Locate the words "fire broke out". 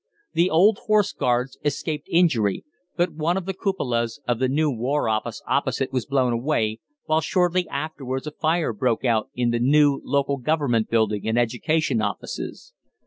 8.31-9.29